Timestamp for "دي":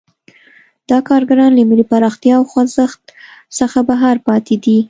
4.63-4.77